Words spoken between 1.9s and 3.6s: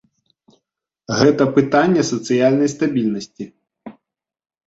сацыяльнай стабільнасці.